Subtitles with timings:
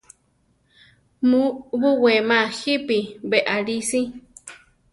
[1.29, 1.43] Mu
[1.79, 4.01] buwéma jípi beʼalí si.